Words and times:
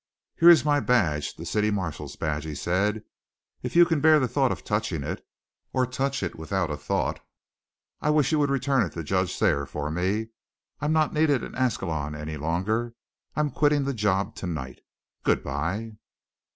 "Here 0.39 0.49
is 0.49 0.65
my 0.65 0.79
badge 0.79 1.35
the 1.35 1.45
city 1.45 1.69
marshal's 1.69 2.15
badge," 2.15 2.43
he 2.45 2.55
said. 2.55 3.03
"If 3.61 3.75
you 3.75 3.85
can 3.85 4.01
bear 4.01 4.19
the 4.19 4.27
thought 4.27 4.51
of 4.51 4.63
touching 4.63 5.03
it, 5.03 5.23
or 5.73 5.85
touch 5.85 6.23
it 6.23 6.35
without 6.39 6.71
a 6.71 6.75
thought, 6.77 7.23
I 8.01 8.09
wish 8.09 8.31
you 8.31 8.39
would 8.39 8.49
return 8.49 8.81
it 8.83 8.93
to 8.93 9.03
Judge 9.03 9.37
Thayer 9.37 9.67
for 9.67 9.91
me. 9.91 10.29
I'm 10.79 10.91
not 10.91 11.13
needed 11.13 11.43
in 11.43 11.53
Ascalon 11.53 12.15
any 12.15 12.35
longer, 12.35 12.95
I'm 13.35 13.51
quitting 13.51 13.83
the 13.83 13.93
job 13.93 14.33
tonight. 14.33 14.79
Good 15.23 15.43
bye." 15.43 15.97